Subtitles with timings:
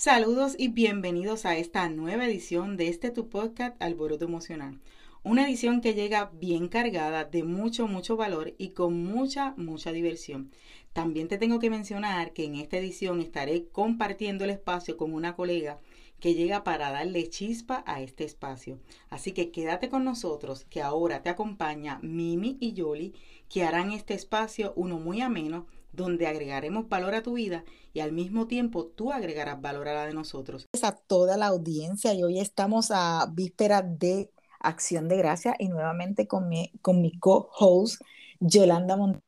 [0.00, 4.80] Saludos y bienvenidos a esta nueva edición de este tu podcast Alboroto Emocional.
[5.22, 10.52] Una edición que llega bien cargada de mucho, mucho valor y con mucha, mucha diversión.
[10.94, 15.36] También te tengo que mencionar que en esta edición estaré compartiendo el espacio con una
[15.36, 15.78] colega
[16.18, 18.78] que llega para darle chispa a este espacio.
[19.10, 23.12] Así que quédate con nosotros, que ahora te acompaña Mimi y Yoli,
[23.50, 28.12] que harán este espacio uno muy ameno, donde agregaremos valor a tu vida y al
[28.12, 30.66] mismo tiempo tú agregarás valor a la de nosotros.
[30.82, 36.26] A toda la audiencia y hoy estamos a víspera de Acción de Gracia y nuevamente
[36.26, 38.00] con mi, con mi co-host
[38.40, 39.22] Yolanda Montes,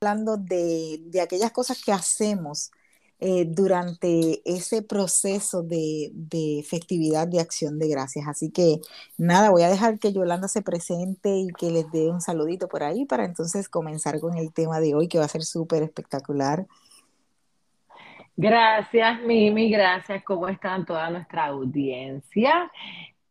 [0.00, 2.70] hablando de, de aquellas cosas que hacemos
[3.24, 8.26] eh, durante ese proceso de, de, festividad de acción de gracias.
[8.26, 8.80] Así que
[9.16, 12.82] nada, voy a dejar que Yolanda se presente y que les dé un saludito por
[12.82, 16.66] ahí para entonces comenzar con el tema de hoy que va a ser súper espectacular.
[18.36, 20.24] Gracias, Mimi, gracias.
[20.24, 22.72] ¿Cómo están toda nuestra audiencia?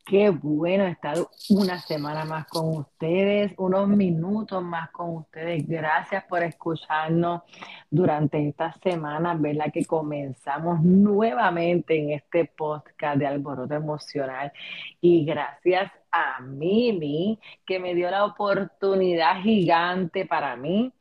[0.05, 1.15] Qué bueno estar
[1.49, 5.67] una semana más con ustedes, unos minutos más con ustedes.
[5.67, 7.43] Gracias por escucharnos
[7.89, 9.71] durante esta semana, ¿verdad?
[9.71, 14.51] Que comenzamos nuevamente en este podcast de Alboroto Emocional.
[14.99, 20.91] Y gracias a Mimi, que me dio la oportunidad gigante para mí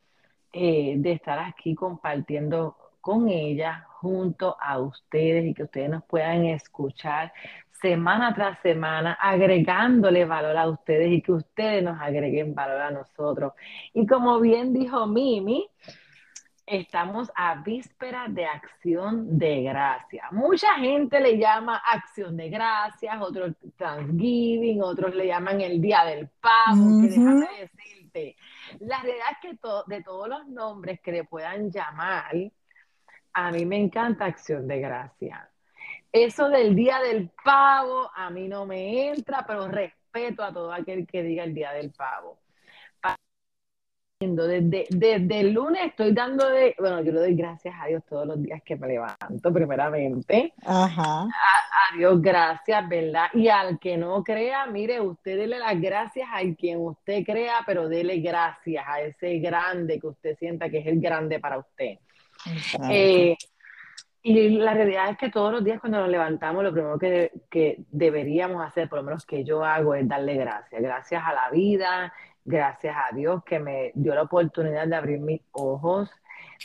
[0.53, 6.45] eh, de estar aquí compartiendo con ella junto a ustedes y que ustedes nos puedan
[6.45, 7.33] escuchar
[7.81, 13.53] semana tras semana, agregándole valor a ustedes y que ustedes nos agreguen valor a nosotros.
[13.93, 15.67] Y como bien dijo Mimi,
[16.67, 20.29] estamos a víspera de acción de gracia.
[20.31, 26.29] Mucha gente le llama acción de gracias, otros Thanksgiving, otros le llaman el Día del
[26.39, 28.37] Pavo, que déjame decirte,
[28.79, 32.31] la realidad es que de todos los nombres que le puedan llamar,
[33.33, 35.51] a mí me encanta acción de gracia
[36.11, 41.07] eso del día del pavo a mí no me entra, pero respeto a todo aquel
[41.07, 42.37] que diga el día del pavo.
[44.19, 48.27] Desde, desde, el lunes estoy dando de, bueno, yo le doy gracias a Dios todos
[48.27, 50.53] los días que me levanto, primeramente.
[50.63, 51.23] Ajá.
[51.23, 53.29] A, Dios gracias, ¿verdad?
[53.33, 57.89] Y al que no crea, mire, usted dele las gracias al quien usted crea, pero
[57.89, 61.97] dele gracias a ese grande que usted sienta que es el grande para usted.
[62.89, 63.37] Eh,
[64.23, 67.83] y la realidad es que todos los días cuando nos levantamos, lo primero que, que,
[67.89, 70.81] deberíamos hacer, por lo menos que yo hago, es darle gracias.
[70.81, 72.13] Gracias a la vida,
[72.45, 76.11] gracias a Dios que me dio la oportunidad de abrir mis ojos,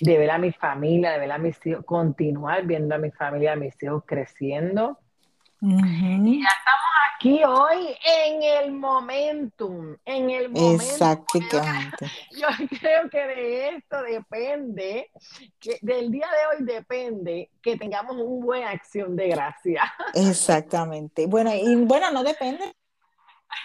[0.01, 3.53] de ver a mi familia, de ver a mis hijos, continuar viendo a mi familia,
[3.53, 4.99] a mis hijos creciendo.
[5.63, 10.85] Y ya estamos aquí hoy en el momentum, en el momento.
[10.85, 12.11] Exactamente.
[12.33, 12.47] Yo,
[12.79, 15.11] creo que de esto depende,
[15.59, 19.83] que del día de hoy depende que tengamos una buena acción de gracia.
[20.15, 21.27] Exactamente.
[21.27, 22.77] Bueno, y bueno, no depende.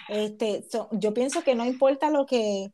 [0.08, 2.72] Este, yo pienso que no importa lo que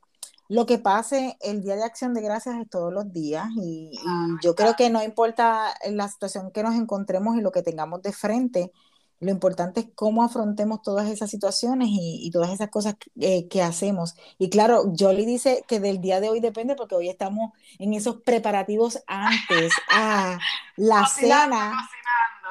[0.50, 4.44] lo que pase el día de acción de gracias es todos los días y, y
[4.44, 8.14] yo creo que no importa la situación que nos encontremos y lo que tengamos de
[8.14, 8.72] frente,
[9.20, 14.16] lo importante es cómo afrontemos todas esas situaciones y, todas esas cosas eh, que hacemos.
[14.38, 18.22] Y claro, Jolly dice que del día de hoy depende porque hoy estamos en esos
[18.22, 20.38] preparativos antes a
[20.76, 21.74] la cena,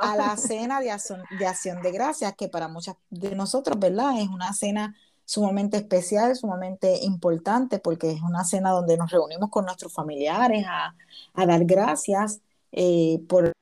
[0.01, 4.21] a la cena de acción, de acción de gracias, que para muchas de nosotros, ¿verdad?
[4.21, 9.67] Es una cena sumamente especial, sumamente importante, porque es una cena donde nos reunimos con
[9.67, 10.95] nuestros familiares a,
[11.47, 12.41] dar gracias
[12.73, 13.53] eh, por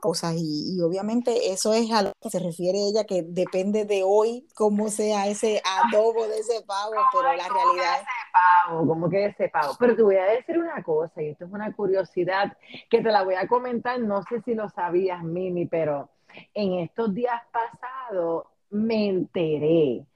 [0.00, 4.46] cosas y, obviamente eso es a lo que se refiere ella que depende de hoy
[4.54, 9.48] cómo sea ese adobo de ese pavo, pero la realidad es pavo, cómo que ese
[9.48, 9.74] pavo.
[9.78, 12.56] Pero te voy a decir una cosa y esto es una curiosidad
[12.90, 16.10] que te la voy a comentar, no sé si lo sabías Mimi, pero
[16.54, 20.06] en estos días pasados me enteré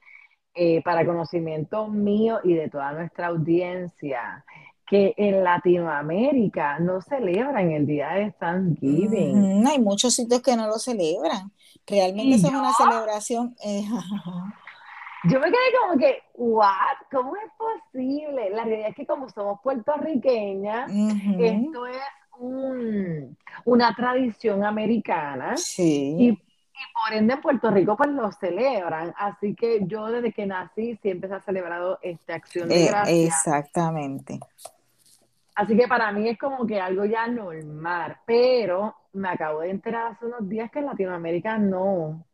[0.53, 4.43] eh, para conocimiento mío y de toda nuestra audiencia
[4.91, 9.65] que en Latinoamérica no celebran el día de Thanksgiving.
[9.65, 11.49] hay muchos sitios que no lo celebran.
[11.87, 13.55] Realmente es una celebración.
[13.63, 13.85] Eh,
[15.29, 16.97] yo me quedé como que, ¿what?
[17.09, 18.49] ¿Cómo es posible?
[18.49, 21.97] La realidad es que como somos puertorriqueñas, esto es
[23.63, 25.55] una tradición americana.
[25.55, 26.17] Sí.
[26.19, 26.31] Y,
[27.05, 29.13] por ende en Puerto Rico pues lo celebran.
[29.17, 34.39] Así que yo desde que nací siempre se ha celebrado esta acción de eh, exactamente.
[35.61, 40.13] Así que para mí es como que algo ya normal, pero me acabo de enterar
[40.13, 42.25] hace unos días que en Latinoamérica no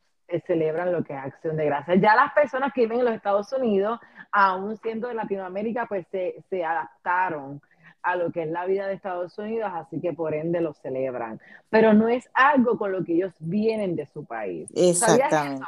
[0.46, 2.00] celebran lo que es acción de gracias.
[2.02, 4.00] Ya las personas que viven en los Estados Unidos,
[4.32, 7.62] aún siendo de Latinoamérica, pues se, adaptaron
[8.02, 11.42] a lo que es la vida de Estados Unidos, así que por ende lo celebran.
[11.70, 14.70] Pero no es algo con lo que ellos vienen de su país.
[14.74, 15.66] Exactamente.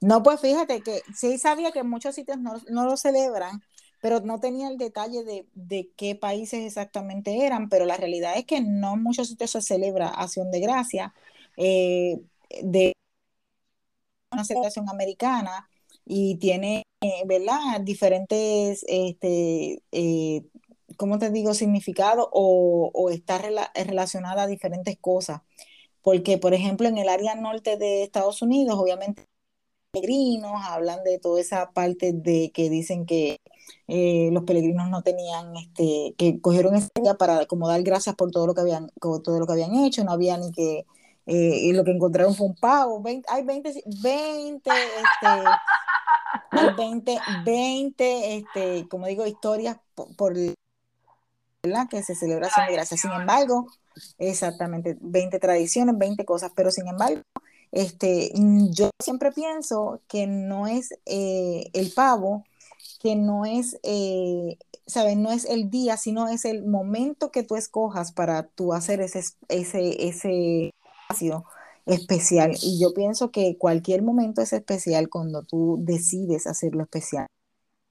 [0.00, 3.60] No, pues fíjate que sí sabía que en muchos sitios no, lo celebran,
[4.04, 8.44] pero no tenía el detalle de, de, qué países exactamente eran, pero la realidad es
[8.44, 11.14] que no en muchos sitios se celebra Acción de Gracia.
[11.56, 12.20] Eh,
[12.62, 12.92] de
[14.30, 15.70] una celebración americana
[16.04, 16.82] y tiene,
[17.24, 17.80] ¿verdad?
[17.80, 20.42] Diferentes, este, eh,
[20.98, 21.54] ¿cómo te digo?
[21.54, 23.38] Significado o, o está
[23.74, 25.40] relacionada a diferentes cosas.
[26.02, 29.24] Porque, por ejemplo, en el área norte de Estados Unidos, obviamente,
[29.94, 33.40] peregrinos hablan de toda esa parte de que dicen que
[33.88, 38.30] eh, los peregrinos no tenían, este, que cogieron ese día para como dar gracias por
[38.30, 40.84] todo lo que habían, todo lo que habían hecho, no había ni que
[41.26, 43.00] eh, y lo que encontraron fue un pavo.
[43.00, 50.34] 20, hay 20, 20, este, 20, 20, este, como digo, historias por, por
[51.62, 51.88] ¿verdad?
[51.88, 53.00] que se celebra de gracias.
[53.00, 53.66] Sin embargo,
[54.18, 57.22] exactamente, 20 tradiciones, 20 cosas, pero sin embargo,
[57.74, 58.30] este,
[58.70, 62.44] yo siempre pienso que no es eh, el pavo,
[63.00, 65.16] que no es, eh, ¿sabes?
[65.16, 69.24] No es el día, sino es el momento que tú escojas para tú hacer ese,
[69.48, 70.70] ese, ese
[71.86, 72.56] especial.
[72.62, 77.26] Y yo pienso que cualquier momento es especial cuando tú decides hacerlo especial.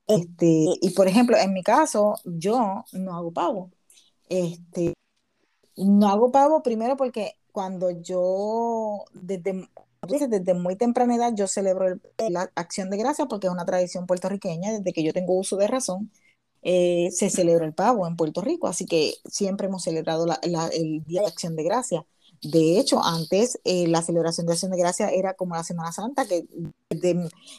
[0.07, 3.69] Este, y por ejemplo, en mi caso, yo no hago pavo.
[4.29, 4.93] Este,
[5.75, 9.69] no hago pavo primero porque cuando yo, desde,
[10.29, 14.71] desde muy temprana edad, yo celebro la acción de gracia porque es una tradición puertorriqueña,
[14.73, 16.11] desde que yo tengo uso de razón,
[16.63, 20.25] eh, se celebra el pavo en Puerto Rico, así que siempre hemos celebrado
[20.73, 22.05] el Día de Acción de Gracia.
[22.43, 26.25] De hecho, antes eh, la celebración de Acción de Gracia era como la Semana Santa,
[26.25, 26.45] que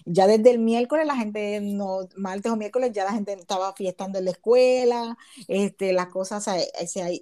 [0.04, 4.18] ya desde el miércoles la gente, no, martes o miércoles ya la gente estaba fiestando
[4.18, 5.16] en la escuela,
[5.48, 6.46] este, las cosas,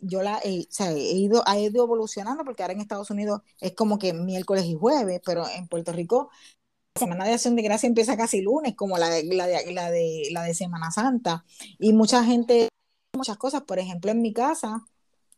[0.03, 0.67] yo la he
[1.17, 5.21] ido, ha ido evolucionando porque ahora en Estados Unidos es como que miércoles y jueves,
[5.25, 6.31] pero en Puerto Rico
[6.95, 10.43] la Semana de Acción de Gracia empieza casi lunes, como la de, la de, la
[10.43, 11.45] de, Semana Santa.
[11.79, 12.69] Y mucha gente,
[13.17, 14.85] muchas cosas, por ejemplo, en mi casa,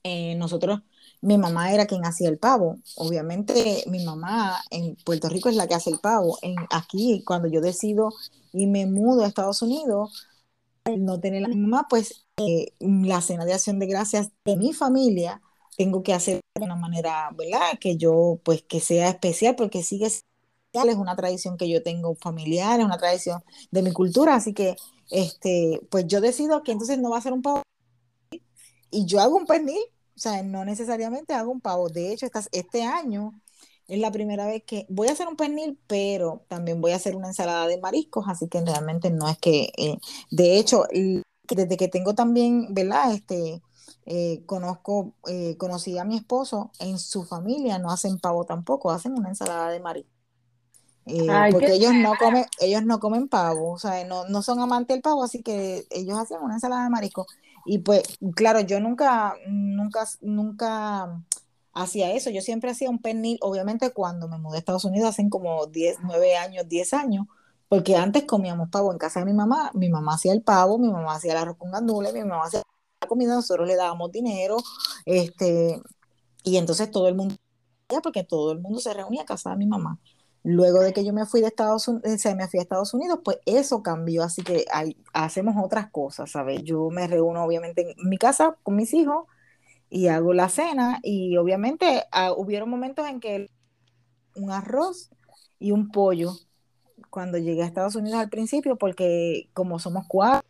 [0.03, 0.83] eh, nosotros
[1.25, 2.77] mi mamá era quien hacía el pavo.
[2.97, 6.39] Obviamente mi mamá en Puerto Rico es la que hace el pavo.
[6.43, 8.11] En, aquí, cuando yo decido
[8.53, 10.27] y me mudo a Estados Unidos,
[10.99, 15.41] no tener la mamá, pues eh, la cena de acción de gracias de mi familia
[15.79, 17.79] tengo que hacer de una manera, ¿verdad?
[17.81, 20.25] Que yo, pues, que sea especial porque sigue es
[20.97, 24.77] una tradición que yo tengo familiar, es una tradición de mi cultura, así que,
[25.11, 27.63] este, pues yo decido que entonces no va a ser un pavo
[28.91, 29.81] y yo hago un pernil
[30.17, 31.89] o sea, no necesariamente hago un pavo.
[31.89, 33.35] De hecho, este año
[33.89, 37.17] es la primera vez que voy a hacer un pernil, pero también voy a hacer
[37.17, 39.99] una ensalada de mariscos, así que realmente no es que, eh,
[40.31, 40.85] de hecho,
[41.49, 43.13] desde que tengo también, ¿verdad?
[43.13, 43.63] Este,
[44.07, 49.13] eh, conozco, eh, conocí a mi esposo, en su familia no hacen pavo tampoco, hacen
[49.13, 50.13] una ensalada de mariscos.
[51.53, 55.03] porque ellos no comen, ellos no comen pavo, o sea, no, no son amantes del
[55.03, 57.27] pavo, así que ellos hacen una ensalada de marisco.
[57.65, 58.03] Y pues,
[58.35, 61.23] claro, yo nunca, nunca, nunca
[61.73, 62.31] hacía eso.
[62.31, 65.99] Yo siempre hacía un pernil, obviamente cuando me mudé a Estados Unidos, hace como 10,
[66.03, 67.27] 9 años, 10 años,
[67.69, 69.71] porque antes comíamos pavo en casa de mi mamá.
[69.75, 72.63] Mi mamá hacía el pavo, mi mamá hacía el arroz con gandules, mi mamá hacía
[73.01, 74.57] la comida, nosotros le dábamos dinero,
[75.05, 75.81] este,
[76.45, 77.37] y entonces todo el mundo,
[78.03, 79.99] porque todo el mundo se reunía a casa de mi mamá.
[80.45, 82.93] Luego de que yo me fui de Estados Unidos, eh, se me fui a Estados
[82.93, 84.67] Unidos, pues eso cambió, así que
[85.15, 86.63] hacemos otras cosas, ¿sabes?
[86.63, 89.27] Yo me reúno obviamente en mi casa con mis hijos
[89.89, 93.49] y hago la cena y obviamente ah, hubieron momentos en que
[94.37, 95.11] un arroz
[95.59, 96.35] y un pollo
[97.09, 100.47] cuando llegué a Estados Unidos al principio, porque como somos cuatro,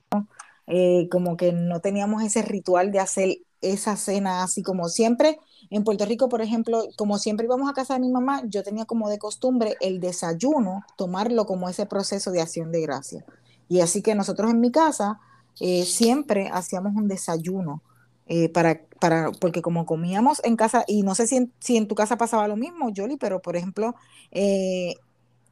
[0.66, 5.38] eh, como que no teníamos ese ritual de hacer esa cena así como siempre
[5.74, 8.84] en Puerto Rico, por ejemplo, como siempre íbamos a casa de mi mamá, yo tenía
[8.84, 13.24] como de costumbre el desayuno, tomarlo como ese proceso de acción de gracia.
[13.68, 15.18] Y así que nosotros en mi casa
[15.58, 17.82] eh, siempre hacíamos un desayuno.
[18.26, 22.16] Eh, para, para, porque como comíamos en casa, y no sé si en, tu casa
[22.16, 23.96] pasaba lo mismo, Jolly, pero por ejemplo,
[24.30, 24.94] eh,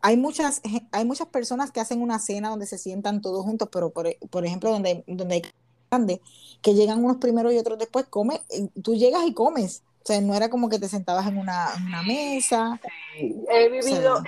[0.02, 0.62] hay muchas,
[0.92, 4.46] hay muchas personas que hacen una cena donde se sientan todos juntos, pero por, por
[4.46, 5.42] ejemplo, donde, donde hay
[5.90, 6.20] grandes,
[6.62, 8.40] que llegan unos primero y otros después, come,
[8.82, 11.68] tú llegas y comes, o sea, no era como que te sentabas en una,
[12.04, 12.80] mesa.
[13.14, 14.20] he, vivido,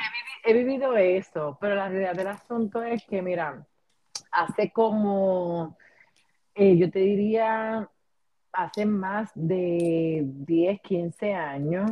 [0.44, 3.66] he, vivido, eso, pero la realidad del asunto es que, mira,
[4.30, 5.76] hace como,
[6.54, 7.88] eh, yo te diría,
[8.52, 11.90] hace más de 10, 15 años,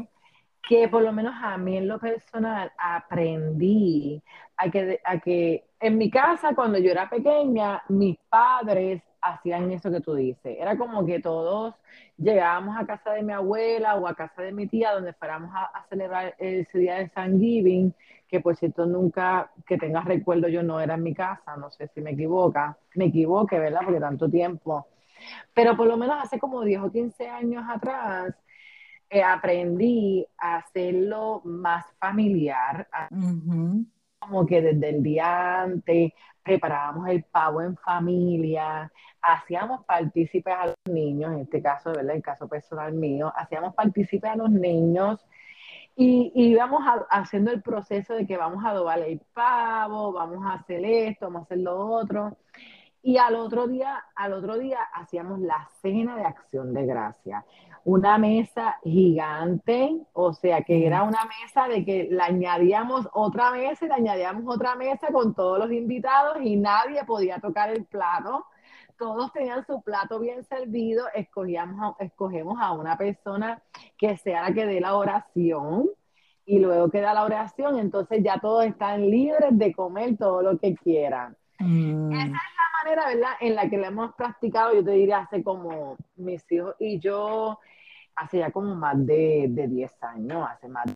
[0.63, 4.23] que por lo menos a mí en lo personal aprendí
[4.57, 9.91] a que, a que en mi casa cuando yo era pequeña, mis padres hacían eso
[9.91, 10.57] que tú dices.
[10.59, 11.75] Era como que todos
[12.19, 15.87] llegábamos a casa de mi abuela o a casa de mi tía, donde fuéramos a,
[15.89, 17.95] celebrar ese día de San Giving,
[18.29, 21.89] que por cierto nunca, que tengas recuerdo, yo no era en mi casa, no sé
[21.89, 23.81] si me equivoca, me equivoque, ¿verdad?
[23.85, 24.87] Porque tanto tiempo.
[25.55, 28.35] Pero por lo menos hace como 10 o 15 años atrás,
[29.09, 32.89] eh, aprendí a hacerlo más familiar,
[34.19, 36.13] como que desde el día antes
[36.43, 42.17] preparábamos el pavo en familia, hacíamos partícipes a los niños, en este caso, ¿verdad?
[42.17, 45.25] El caso personal mío, hacíamos partícipes a los niños
[45.95, 50.85] y, íbamos haciendo el proceso de que vamos a adobar el pavo, vamos a hacer
[50.85, 52.37] esto, vamos a hacer lo otro.
[53.03, 57.45] Y al otro día, al otro día hacíamos la cena de acción de gracia
[57.85, 63.85] una mesa gigante, o sea que era una mesa de que le añadíamos otra mesa
[63.85, 68.47] y le añadíamos otra mesa con todos los invitados y nadie podía tocar el plato.
[68.99, 73.61] Todos tenían su plato bien servido, escogíamos escogemos a una persona
[73.99, 75.91] que sea la que dé la oración
[76.45, 80.59] y luego que da la oración, entonces ya todos están libres de comer todo lo
[80.59, 81.37] que quieran.
[81.59, 82.13] Mm.
[82.13, 85.43] Esa es la manera, ¿verdad?, en la que le hemos practicado, yo te diría, hace
[85.43, 87.59] como mis hijos y yo
[88.17, 90.95] hace ya como más de, de 10 años, hace más de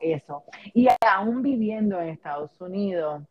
[0.00, 0.44] eso.
[0.74, 3.22] Y aún viviendo en Estados Unidos,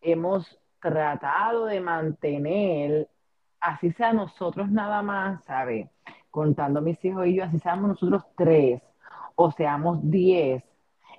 [0.00, 3.08] hemos tratado de mantener,
[3.60, 5.90] así sea nosotros nada más, ¿sabe?
[6.30, 8.82] Contando mis hijos y yo, así seamos nosotros tres
[9.34, 10.62] o seamos diez,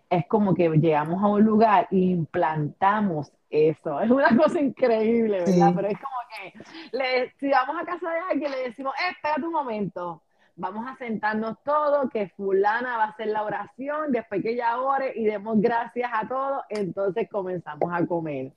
[0.09, 3.99] es como que llegamos a un lugar e implantamos eso.
[3.99, 5.73] Es una cosa increíble, ¿verdad?
[5.75, 9.45] Pero es como que le, si vamos a casa de alguien, le decimos, eh, espérate
[9.45, 10.23] un momento,
[10.57, 15.13] vamos a sentarnos todos, que fulana va a hacer la oración, después que ella ore
[15.15, 18.51] y demos gracias a todos, entonces comenzamos a comer.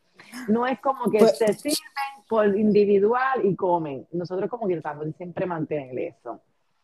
[0.49, 4.07] No es como que pues se sirven por individual y comen.
[4.13, 6.41] Nosotros como que tratamos de siempre mantener eso.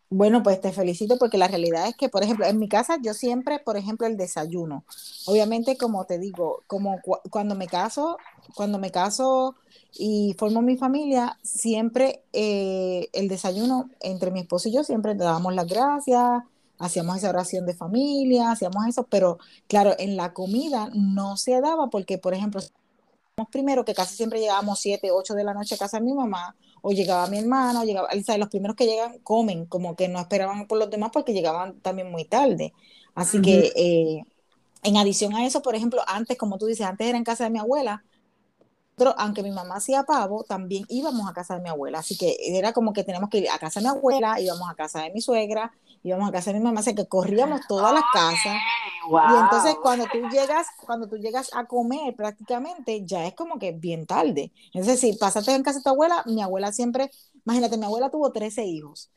[0.08, 3.12] Bueno, pues te felicito porque la realidad es que, por ejemplo, en mi casa yo
[3.12, 4.84] siempre, por ejemplo, el desayuno.
[5.26, 8.16] Obviamente, como te digo, como cuando me caso,
[8.54, 9.56] cuando me caso
[9.92, 15.54] y formo mi familia, siempre eh, el desayuno entre mi esposo y yo siempre dábamos
[15.54, 16.22] las gracias,
[16.78, 21.88] hacíamos esa oración de familia, hacíamos eso, pero claro, en la comida no se daba
[21.90, 22.60] porque, por ejemplo,
[23.44, 26.56] primero que casi siempre llegábamos 7, 8 de la noche a casa de mi mamá
[26.80, 30.78] o llegaba mi hermano, llegaba, los primeros que llegan comen, como que no esperaban por
[30.78, 32.72] los demás porque llegaban también muy tarde.
[33.14, 34.22] Así que eh,
[34.82, 37.50] en adición a eso, por ejemplo, antes, como tú dices, antes era en casa de
[37.50, 38.04] mi abuela,
[38.96, 41.98] pero aunque mi mamá hacía pavo, también íbamos a casa de mi abuela.
[41.98, 44.74] Así que era como que teníamos que ir a casa de mi abuela, íbamos a
[44.74, 45.72] casa de mi suegra,
[46.06, 48.56] íbamos a casa de mi mamá, así que corríamos todas las casas.
[49.08, 53.72] Y entonces cuando tú llegas, cuando tú llegas a comer prácticamente, ya es como que
[53.72, 54.52] bien tarde.
[54.72, 57.10] Entonces, si pasaste en casa de tu abuela, mi abuela siempre,
[57.44, 59.10] imagínate, mi abuela tuvo 13 hijos.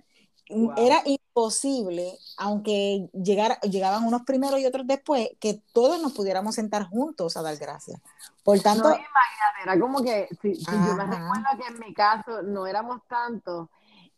[0.77, 6.89] Era imposible, aunque llegara, llegaban unos primero y otros después, que todos nos pudiéramos sentar
[6.89, 8.01] juntos a dar gracias.
[8.43, 12.41] Por tanto, no, imagínate, era como que, si, yo me recuerdo que en mi caso
[12.41, 13.69] no éramos tantos,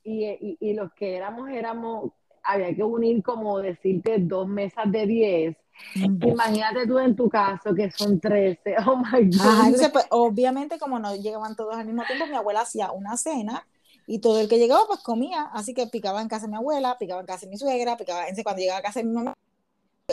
[0.05, 2.11] y, y, y, los que éramos, éramos
[2.43, 5.57] había que unir como decirte dos mesas de 10.
[5.95, 8.75] Imagínate tú en tu caso que son 13.
[8.87, 9.91] Oh my God.
[9.91, 13.65] Pues, obviamente, como no llegaban todos al mismo tiempo, mi abuela hacía una cena
[14.07, 15.49] y todo el que llegaba pues comía.
[15.53, 18.21] Así que picaba en casa de mi abuela, picaba en casa de mi suegra, picaba.
[18.21, 19.33] Entonces, cuando llegaba a casa de mi mamá,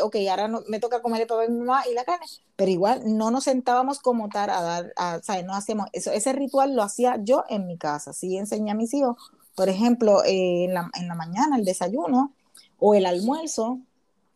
[0.01, 2.71] ok, ahora no, me toca comer el papá de mi mamá y la carne, pero
[2.71, 5.45] igual no nos sentábamos como tal a dar, a, ¿sabes?
[5.45, 8.95] No hacíamos eso, ese ritual lo hacía yo en mi casa, sí enseñé a mis
[8.95, 9.17] hijos
[9.59, 12.33] por ejemplo, eh, en, la, en, la, mañana el desayuno
[12.79, 13.81] o el almuerzo,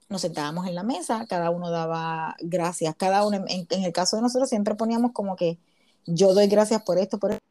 [0.08, 4.22] nos sentábamos en la mesa, cada uno daba gracias, cada uno, en, el caso de
[4.22, 5.60] nosotros siempre poníamos como que
[6.06, 7.44] yo doy gracias por esto, por esto.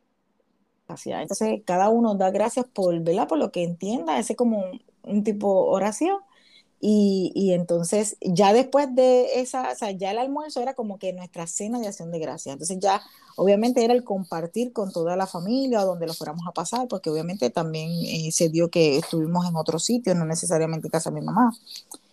[1.06, 3.30] Entonces, cada uno da gracias por, ¿verdad?
[3.30, 6.20] Por lo que entienda, ese como un, un tipo oración.
[6.84, 11.14] Y, y, entonces, ya después de esa, o sea, ya el almuerzo era como que
[11.14, 12.54] nuestra cena de acción de gracias.
[12.54, 13.04] Entonces, ya
[13.36, 17.52] obviamente era el compartir con toda la familia, donde lo fuéramos a pasar, porque obviamente
[17.52, 21.26] también eh, se dio que estuvimos en otro sitio, no necesariamente en casa de mi
[21.26, 21.54] mamá.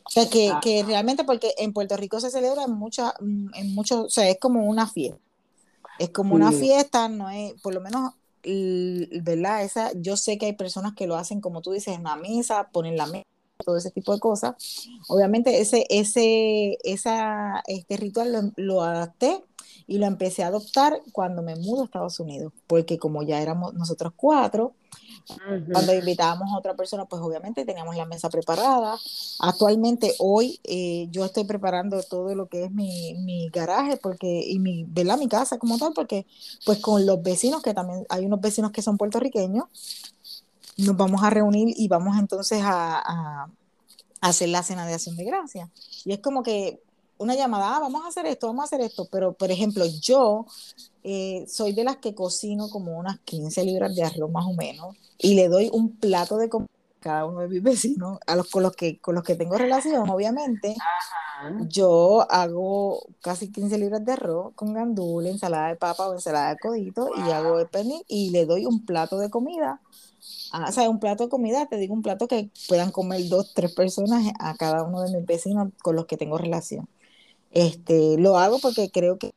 [0.05, 0.61] O sea, que, ah.
[0.63, 4.39] que realmente, porque en Puerto Rico se celebra en muchas, en mucho, o sea, es
[4.39, 5.19] como una fiesta.
[5.99, 8.13] Es como una fiesta, no es, por lo menos
[9.23, 9.65] ¿verdad?
[9.65, 12.69] Esa, yo sé que hay personas que lo hacen, como tú dices, en la mesa,
[12.73, 13.27] ponen la mesa,
[13.65, 14.55] todo ese tipo de cosas.
[15.09, 19.45] Obviamente ese, ese, esa, este ritual lo, adapté
[19.87, 23.75] y lo empecé a adoptar cuando me mudo a Estados Unidos, porque como ya éramos
[23.75, 24.75] nosotros cuatro,
[25.73, 28.97] cuando invitábamos a otra persona, pues obviamente teníamos la mesa preparada.
[29.41, 34.59] Actualmente, hoy, eh, yo estoy preparando todo lo que es mi, mi garaje porque, y
[34.59, 35.19] mi, ¿verdad?
[35.19, 36.27] mi casa como tal, porque
[36.65, 39.65] pues con los vecinos, que también hay unos vecinos que son puertorriqueños,
[40.79, 43.51] nos vamos a reunir y vamos entonces a, a,
[44.21, 45.71] hacer la cena de acción de gracia.
[46.05, 46.81] Y es como que
[47.19, 50.47] una llamada, ah, vamos a hacer esto, vamos a hacer esto, pero por ejemplo, yo
[51.03, 54.97] eh, soy de las que cocino como unas 15 libras de arroz más o menos
[55.19, 58.49] y le doy un plato de comida a cada uno de mis vecinos, a los
[58.49, 60.77] con los que, con los que tengo relación, obviamente.
[61.69, 66.59] Yo hago casi 15 libras de arroz con gandula, ensalada de papa o ensalada de
[66.59, 69.81] codito y hago el pernil y le doy un plato de comida
[70.52, 73.75] o sea, un plato de comida, te digo un plato que puedan comer dos, tres
[73.75, 76.88] personas a cada uno de mis vecinos con los que tengo relación.
[77.50, 79.33] Este, lo hago porque creo que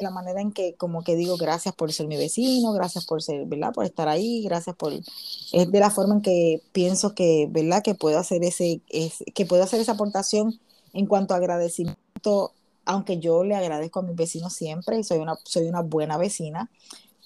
[0.00, 3.46] la manera en que como que digo gracias por ser mi vecino, gracias por ser,
[3.46, 3.72] ¿verdad?
[3.72, 7.82] Por estar ahí, gracias por es de la forma en que pienso que, ¿verdad?
[7.82, 8.80] Que puedo hacer ese,
[9.34, 10.58] que puedo hacer esa aportación
[10.92, 12.52] en cuanto a agradecimiento,
[12.84, 16.70] aunque yo le agradezco a mis vecinos siempre y soy una soy una buena vecina,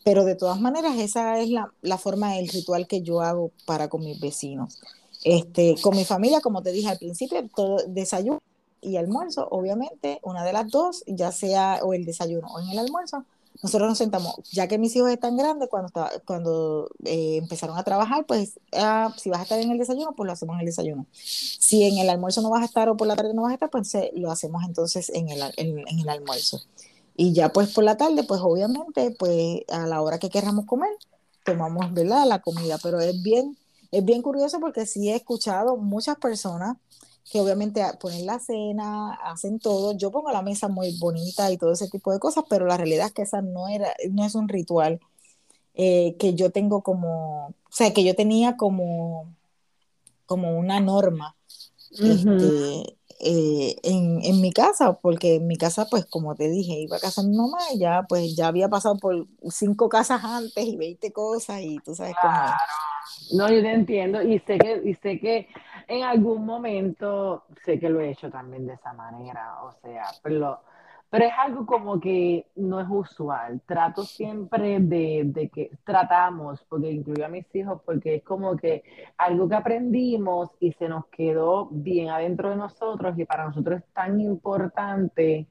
[0.04, 3.88] pero de todas maneras esa es la, la forma el ritual que yo hago para
[3.88, 4.80] con mis vecinos.
[5.24, 8.40] Este, con mi familia, como te dije al principio, todo desayuno
[8.80, 12.78] y almuerzo, obviamente, una de las dos, ya sea o el desayuno o en el
[12.78, 13.24] almuerzo,
[13.60, 15.90] nosotros nos sentamos, ya que mis hijos están grandes, cuando,
[16.24, 20.26] cuando eh, empezaron a trabajar, pues ah, si vas a estar en el desayuno, pues
[20.28, 21.06] lo hacemos en el desayuno.
[21.12, 23.54] Si en el almuerzo no vas a estar o por la tarde no vas a
[23.54, 26.62] estar, pues lo hacemos entonces en el, en el almuerzo.
[27.20, 30.90] Y ya pues por la tarde, pues obviamente, pues a la hora que queramos comer,
[31.44, 32.24] tomamos, ¿verdad?
[32.28, 33.58] La comida, pero es bien,
[33.90, 36.76] es bien curioso porque sí he escuchado muchas personas
[37.28, 39.96] que obviamente ponen la cena, hacen todo.
[39.96, 43.08] Yo pongo la mesa muy bonita y todo ese tipo de cosas, pero la realidad
[43.08, 45.00] es que esa no era, no es un ritual
[45.74, 49.34] eh, que yo tengo como, o sea, que yo tenía como,
[50.24, 51.34] como una norma
[51.90, 56.96] este, eh, en, en, mi casa, porque en mi casa, pues como te dije, iba
[56.96, 60.64] a casa de mi mamá y ya, pues ya había pasado por cinco casas antes
[60.64, 62.36] y 20 cosas y tú sabes cómo
[63.32, 65.48] No, yo te entiendo y sé que, y sé que
[65.88, 70.60] en algún momento sé que lo he hecho también de esa manera, o sea, pero,
[71.10, 73.60] pero es algo como que no es usual.
[73.66, 78.82] Trato siempre de, de que tratamos, porque incluyo a mis hijos, porque es como que
[79.16, 83.92] algo que aprendimos y se nos quedó bien adentro de nosotros y para nosotros es
[83.94, 85.46] tan importante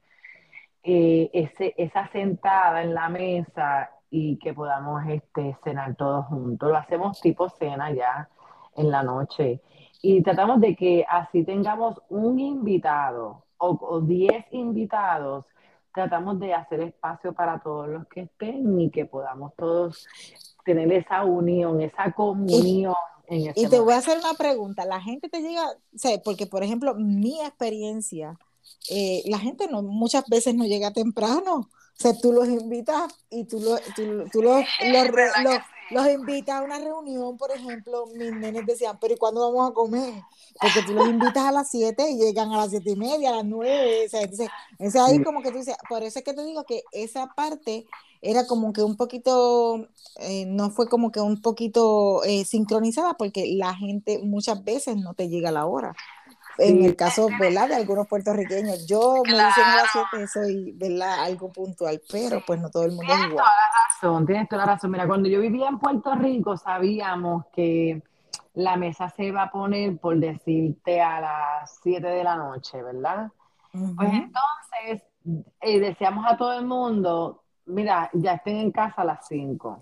[0.82, 6.68] eh, ese, esa sentada en la mesa y que podamos este, cenar todos juntos.
[6.70, 8.28] Lo hacemos tipo cena ya
[8.76, 9.60] en la noche
[10.02, 15.44] y tratamos de que así tengamos un invitado o, diez invitados,
[15.92, 20.06] tratamos de hacer espacio para todos los que estén y que podamos todos
[20.64, 22.94] tener esa unión, esa comunión.
[23.28, 26.62] Y, y te voy a hacer una pregunta, la gente te llega, o porque por
[26.62, 28.38] ejemplo, mi experiencia,
[28.90, 33.44] eh, la gente no, muchas veces no llega temprano, o sea, tú los invitas y
[33.44, 35.08] tú, lo, tú, tú los, los,
[35.42, 35.58] los
[35.90, 40.22] invitas a una reunión, por ejemplo, mis nenes decían, pero ¿y cuándo vamos a comer?
[40.60, 43.36] Porque tú los invitas a las 7 y llegan a las 7 y media, a
[43.36, 44.48] las 9, o sea, entonces,
[44.96, 47.86] ahí como que tú dices, por eso es que te digo que esa parte
[48.20, 53.54] era como que un poquito, eh, no fue como que un poquito eh, sincronizada, porque
[53.56, 55.94] la gente muchas veces no te llega a la hora
[56.58, 57.68] en el caso, ¿verdad?
[57.68, 58.86] De algunos puertorriqueños.
[58.86, 61.24] Yo me dicen a las 7 soy, ¿verdad?
[61.24, 63.46] Algo puntual, pero pues no todo el mundo es igual.
[64.00, 64.90] Tienes toda la razón, tienes toda la razón.
[64.90, 68.02] Mira, cuando yo vivía en Puerto Rico sabíamos que
[68.54, 73.30] la mesa se iba a poner, por decirte, a las 7 de la noche, ¿verdad?
[73.72, 75.06] Pues entonces
[75.60, 79.78] eh, decíamos a todo el mundo, mira, ya estén en casa a las 5.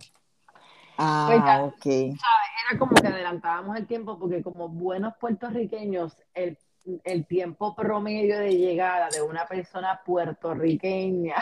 [0.98, 1.87] Ah, pues ok.
[1.87, 6.59] Era como que adelantábamos el tiempo porque como buenos puertorriqueños, el
[7.05, 11.37] el tiempo promedio de llegada de una persona puertorriqueña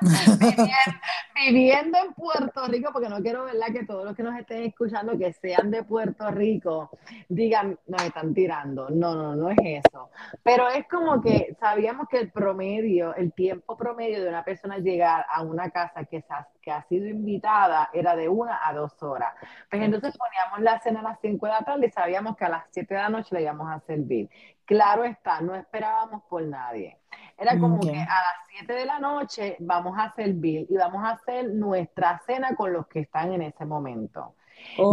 [1.34, 3.66] viviendo, en Puerto Rico, porque no quiero ¿verdad?
[3.72, 6.90] que todos los que nos estén escuchando que sean de Puerto Rico
[7.28, 8.88] digan, nos están tirando.
[8.90, 10.10] No, no, no es eso.
[10.42, 15.26] Pero es como que sabíamos que el promedio, el tiempo promedio de una persona llegar
[15.28, 16.24] a una casa que,
[16.62, 19.34] que ha sido invitada era de una a dos horas.
[19.70, 22.48] Pues entonces poníamos la cena a las cinco de la tarde y sabíamos que a
[22.48, 24.28] las siete de la noche le íbamos a servir.
[24.64, 26.98] Claro está, no esperábamos por nadie.
[27.36, 31.10] Era como que a las 7 de la noche vamos a servir y vamos a
[31.10, 34.36] hacer nuestra cena con los que están en ese momento.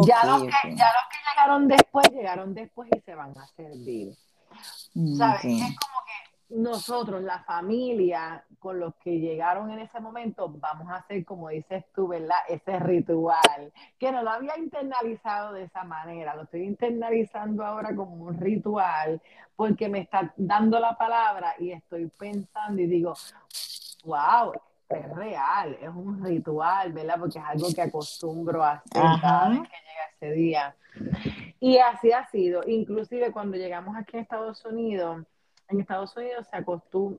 [0.05, 4.13] ya, los que, ya los que llegaron después, llegaron después y se van a servir.
[5.17, 5.45] ¿Sabes?
[5.45, 6.10] Es como que
[6.51, 11.85] nosotros, la familia, con los que llegaron en ese momento, vamos a hacer, como dices
[11.93, 12.37] tú, ¿verdad?
[12.47, 18.15] Ese ritual, que no lo había internalizado de esa manera, lo estoy internalizando ahora como
[18.15, 19.21] un ritual,
[19.55, 23.13] porque me está dando la palabra y estoy pensando y digo,
[24.05, 24.53] wow,
[24.89, 27.15] es real, es un ritual, ¿verdad?
[27.19, 30.75] Porque es algo que acostumbro a hacer cada vez que llega ese día.
[31.59, 35.25] Y así ha sido, inclusive cuando llegamos aquí a Estados Unidos,
[35.71, 36.63] en Estados Unidos se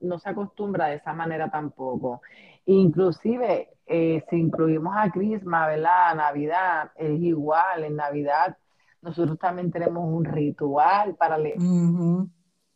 [0.01, 2.23] no se acostumbra de esa manera tampoco.
[2.67, 6.15] Inclusive, eh, si incluimos a Crisma, ¿verdad?
[6.15, 8.57] Navidad es igual, en Navidad
[9.03, 11.59] nosotros también tenemos un ritual para leer.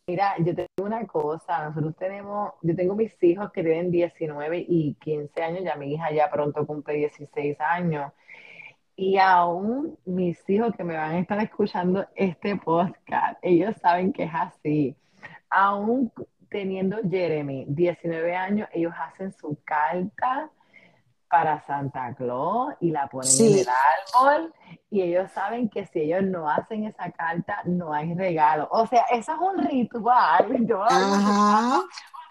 [0.08, 4.94] Mira, yo tengo una cosa, nosotros tenemos, yo tengo mis hijos que tienen 19 y
[4.94, 8.12] 15 años, ya mi hija ya pronto cumple 16 años.
[8.96, 14.24] Y aún mis hijos que me van a estar escuchando este podcast, ellos saben que
[14.24, 14.96] es así
[15.50, 16.12] aún
[16.48, 20.50] teniendo Jeremy 19 años, ellos hacen su carta
[21.28, 24.54] para Santa Claus y la ponen en el árbol
[24.90, 28.68] y ellos saben que si ellos no hacen esa carta no hay regalo.
[28.70, 30.66] O sea, eso es un ritual.
[30.66, 30.84] Yo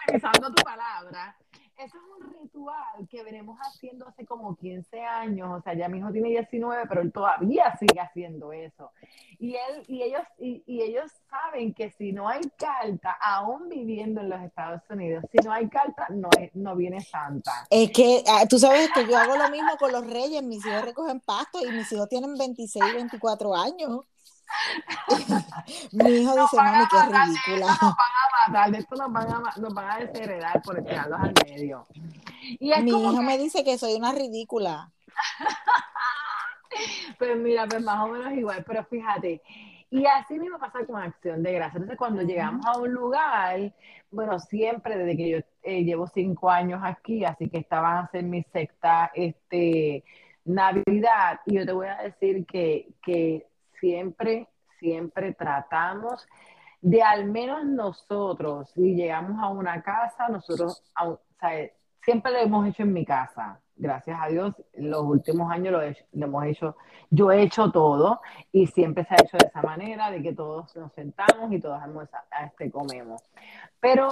[0.06, 1.36] utilizando tu palabra
[1.78, 6.00] eso es un ritual que venimos haciendo hace como 15 años, o sea, ya mi
[6.00, 8.92] hijo tiene 19, pero él todavía sigue haciendo eso.
[9.40, 14.30] Y él y ellos y, ellos saben que si no hay carta, aún viviendo en
[14.30, 17.68] los Estados Unidos, si no hay carta no no viene Santa.
[17.70, 20.86] Es que ah, tú sabes que yo hago lo mismo con los reyes, mis hijos
[20.86, 24.00] recogen pasto y mis hijos tienen 26, 24 años.
[25.92, 27.68] Mi hijo dice, mami, qué ridícula.
[27.68, 31.34] Nos van a matar, esto nos van a, nos van a desheredar por tirarlos al
[31.46, 31.88] medio.
[32.42, 34.92] Y Mi hijo me dice que soy una ridícula.
[37.18, 39.42] pues mira, pues más o menos igual, pero fíjate,
[39.90, 41.78] y así mismo pasa con acción de gracia.
[41.78, 43.74] Entonces, cuando llegamos a un lugar,
[44.12, 48.24] bueno, siempre desde que yo eh, llevo cinco años aquí, así que estaban a hacer
[48.24, 50.04] mi secta este,
[50.44, 53.48] Navidad, y yo te voy a decir que, que
[53.80, 54.48] siempre,
[54.80, 56.28] siempre tratamos
[56.86, 60.84] de al menos nosotros, si llegamos a una casa, nosotros,
[61.40, 63.60] sea, siempre lo hemos hecho en mi casa.
[63.76, 66.78] Gracias a Dios, los últimos años lo, hemos hecho,
[67.10, 70.76] yo he hecho todo y siempre se ha hecho de esa manera, de que todos
[70.76, 71.82] nos sentamos y todos
[72.46, 73.24] este, comemos.
[73.80, 74.08] Pero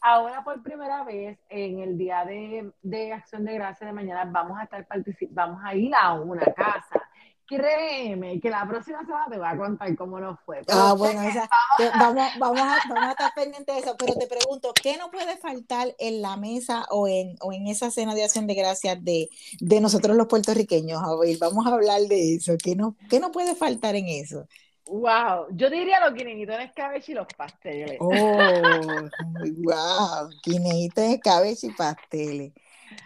[0.00, 4.58] ahora por primera vez, en el día de, de Acción de Gracias de mañana, vamos
[4.58, 4.84] a estar
[5.30, 7.00] vamos a ir a una casa
[7.46, 10.62] créeme que la próxima semana te voy a contar cómo nos fue.
[10.68, 11.20] ah, bueno,
[11.98, 15.36] vamos, vamos, a, vamos, a, estar pendientes de eso, pero te pregunto, ¿qué no puede
[15.36, 19.28] faltar en la mesa o en, o en esa cena de acción de gracias de,
[19.60, 21.02] de nosotros los puertorriqueños?
[21.02, 22.54] A ver, vamos a hablar de eso.
[22.62, 24.46] ¿Qué no, qué no puede faltar en eso?
[24.86, 27.96] Wow, yo diría los guineitos de escabeche y los pasteles.
[28.00, 28.10] Oh,
[29.64, 32.52] wow, guineitos de escabeche y pasteles.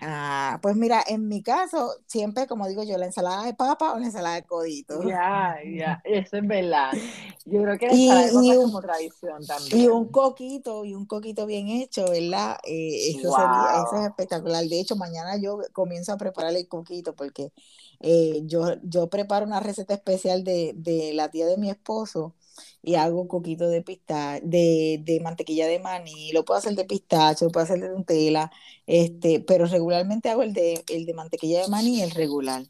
[0.00, 3.98] Ah, pues mira, en mi caso, siempre, como digo yo, la ensalada de papa o
[3.98, 5.02] la ensalada de codito.
[5.02, 6.92] Ya, ya, eso es verdad.
[7.44, 9.80] Yo creo que la ensalada de papa es como tradición también.
[9.80, 12.58] Y un coquito, y un coquito bien hecho, ¿verdad?
[12.64, 14.64] Eh, eso, sería, eso es espectacular.
[14.64, 17.52] De hecho, mañana yo comienzo a preparar el coquito porque
[18.00, 22.34] eh, yo, yo preparo una receta especial de, de la tía de mi esposo
[22.82, 27.46] y hago coquito de pistacho, de, de, mantequilla de maní, lo puedo hacer de pistacho,
[27.46, 28.50] lo puedo hacer de Nutella,
[28.86, 32.64] este, pero regularmente hago el de, el de mantequilla de maní, el regular,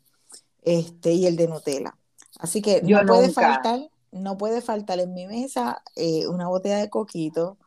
[0.62, 1.96] este, y el de Nutella.
[2.38, 6.90] Así que no puede faltar, no puede faltar en mi mesa eh, una botella de
[6.90, 7.58] coquito,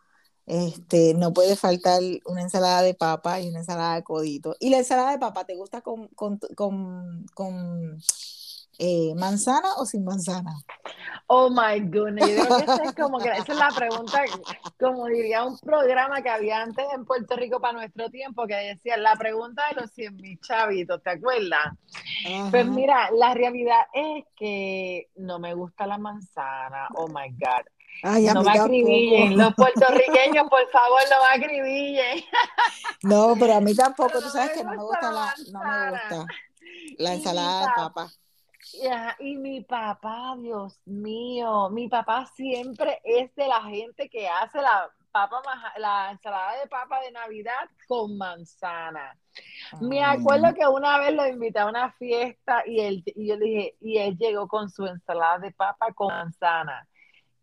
[0.50, 4.56] este, no puede faltar una ensalada de papa y una ensalada de codito.
[4.60, 8.02] Y la ensalada de papa, ¿te gusta con, con, con, con
[8.80, 10.54] eh, ¿manzana o sin manzana?
[11.28, 14.24] Oh my goodness, yo creo que esa es como que esa es la pregunta,
[14.80, 18.98] como diría un programa que había antes en Puerto Rico para nuestro tiempo, que decía
[18.98, 21.76] la pregunta de los 100 mil chavitos, ¿te acuerdas?
[22.50, 28.34] Pues mira, la realidad es que no me gusta la manzana, oh my God.
[28.34, 32.24] no me acribillen, los puertorriqueños, por favor, no me acribillen.
[33.04, 36.26] No, pero a mí tampoco, tú sabes que no me gusta la, no me gusta
[36.98, 38.12] la ensalada de papa
[39.20, 44.90] y mi papá, Dios mío, mi papá siempre es de la gente que hace la
[45.12, 45.42] papa
[45.78, 49.18] la ensalada de papa de Navidad con manzana.
[49.82, 53.76] Me acuerdo que una vez lo invité a una fiesta y él y yo dije,
[53.80, 56.88] y él llegó con su ensalada de papa con manzana.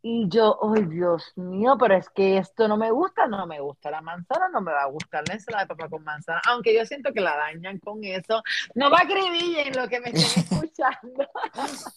[0.08, 1.76] Y yo, ¡ay, Dios mío!
[1.80, 4.82] Pero es que esto no me gusta, no me gusta la manzana, no me va
[4.82, 8.04] a gustar la ensalada de papa con manzana, aunque yo siento que la dañan con
[8.04, 8.40] eso.
[8.76, 11.28] No va a en lo que me estén escuchando.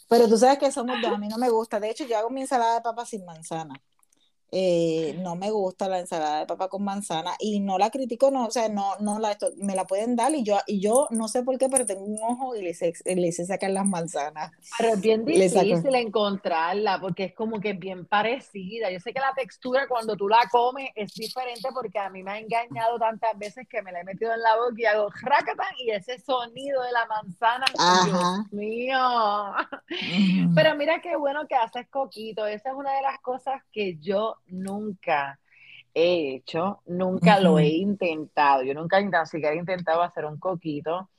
[0.10, 1.80] Pero tú sabes que somos dos, a mí no me gusta.
[1.80, 3.80] De hecho, yo hago mi ensalada de papa sin manzana.
[4.52, 8.46] Eh, no me gusta la ensalada de papa con manzana y no la critico, no,
[8.46, 11.44] o sea, no, no la, me la pueden dar y yo, y yo no sé
[11.44, 14.52] por qué, pero tengo un ojo y le sé, le sacar las manzanas.
[14.78, 18.92] Pero es bien difícil encontrarla porque es como que bien parecida.
[18.92, 22.32] Yo sé que la textura cuando tú la comes es diferente porque a mí me
[22.32, 25.74] ha engañado tantas veces que me la he metido en la boca y hago racatan
[25.80, 27.66] y ese sonido de la manzana,
[28.06, 29.00] Dios mío.
[30.56, 32.46] Pero mira qué bueno que haces coquito.
[32.46, 35.40] Esa es una de las cosas que yo nunca
[35.94, 38.64] he hecho, nunca lo he intentado.
[38.64, 41.10] Yo nunca ni siquiera he intentado hacer un coquito,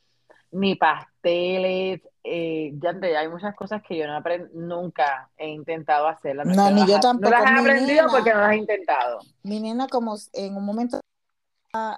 [0.52, 2.00] ni pasteles.
[2.22, 4.22] Eh, ya hay muchas cosas que yo no
[4.54, 6.46] nunca he intentado hacerlas.
[6.46, 7.30] No, ni yo tampoco.
[7.30, 9.20] No las he aprendido porque no las he intentado.
[9.42, 11.00] Mi nena, como en un momento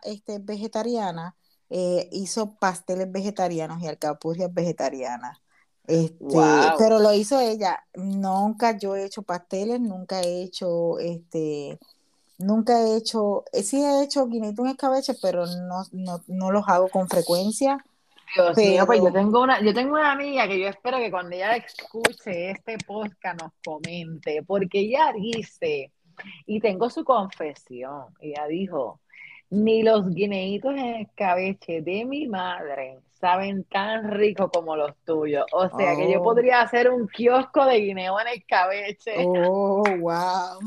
[0.05, 1.35] este, vegetariana,
[1.71, 5.41] eh, hizo pasteles vegetarianos y alcapurrias vegetarianas.
[5.87, 6.25] Este,
[6.79, 7.85] pero lo hizo ella.
[7.95, 11.79] Nunca yo he hecho pasteles, nunca he hecho este,
[12.39, 16.69] nunca he hecho, eh, sí he hecho guinito en escabeche, pero no, no, no los
[16.69, 17.85] hago con frecuencia.
[18.35, 21.37] Dios mío, pues yo tengo una, yo tengo una amiga que yo espero que cuando
[21.37, 25.93] ella escuche este podcast nos comente, porque ella dice,
[26.47, 29.01] y tengo su confesión, ella dijo,
[29.51, 35.47] ni los guineitos en escabeche de mi madre saben tan rico como los tuyos.
[35.53, 36.25] O sea que yo oh.
[36.25, 39.15] podría hacer un kiosco de guineo en escabeche.
[39.25, 40.59] Oh, wow.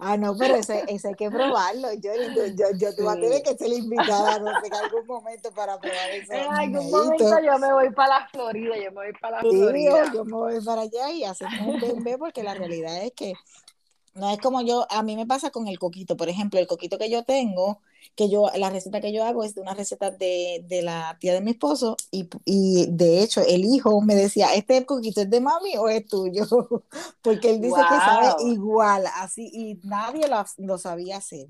[0.00, 1.92] Ah, no, pero ese, ese hay que probarlo.
[1.94, 5.52] Yo, yo, yo, tú vas a tener que ser invitada no sé, en algún momento
[5.52, 6.32] para probar eso.
[6.32, 10.12] En algún momento yo me voy para la Florida, yo me voy para la Florida.
[10.12, 13.34] Yo me voy para allá y hacemos un bebé porque la realidad es que
[14.14, 16.98] no es como yo, a mí me pasa con el coquito, por ejemplo, el coquito
[16.98, 17.80] que yo tengo,
[18.16, 21.32] que yo, la receta que yo hago es de una receta de, de la tía
[21.34, 25.40] de mi esposo y, y, de hecho el hijo me decía, ¿este coquito es de
[25.40, 26.46] mami o es tuyo?
[27.22, 31.48] Porque él dice que sabe igual, así, y nadie lo, lo sabía hacer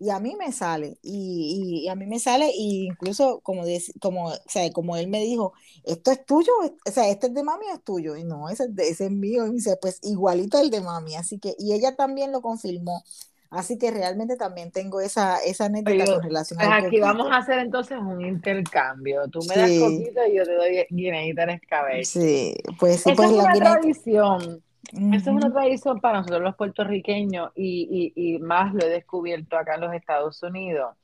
[0.00, 3.62] y a mí me sale, y, y, a mí me sale, y incluso como,
[4.00, 5.52] como, o sea, como él me dijo,
[5.84, 6.52] esto es tuyo,
[6.86, 9.44] o sea, este es de mami o es tuyo, y no, ese, ese es mío,
[9.46, 13.02] y me dice, pues igualito el de mami, así que, y ella también lo confirmó,
[13.50, 17.58] así que realmente también tengo esa, esa anécdota con relación pues aquí vamos a hacer
[17.58, 22.04] entonces un intercambio, tú me das coquito y yo te doy guineita en escabeche.
[22.04, 27.50] Sí, pues sí, pues es una tradición esa es una tradición para nosotros los puertorriqueños
[27.54, 30.96] y, y, y, más lo he descubierto acá en los Estados Unidos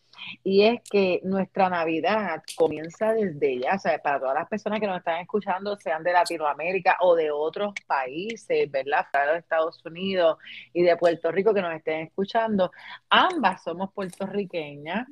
[0.43, 4.87] y es que nuestra Navidad comienza desde ya, o sea, para todas las personas que
[4.87, 9.07] nos están escuchando, sean de Latinoamérica o de otros países, ¿verdad?
[9.11, 10.39] Fuera de los Estados Unidos
[10.73, 12.71] y de Puerto Rico que nos estén escuchando,
[13.09, 15.09] ambas somos puertorriqueñas,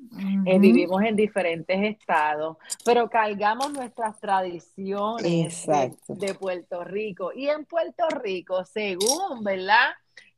[0.46, 5.66] eh, vivimos en diferentes estados, pero cargamos nuestras tradiciones
[6.08, 7.32] de, Puerto Rico.
[7.34, 9.90] Y en Puerto Rico, según, ¿verdad?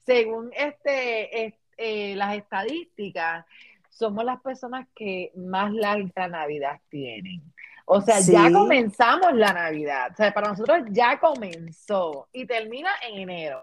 [0.04, 3.46] Según este, eh, las estadísticas,
[3.94, 7.42] somos las personas que más larga Navidad tienen.
[7.86, 10.10] O sea, ya comenzamos la Navidad.
[10.12, 13.62] O sea, para nosotros ya comenzó y termina en enero.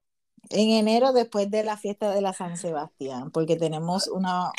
[0.50, 4.52] En enero después de la fiesta de la San Sebastián, porque tenemos una,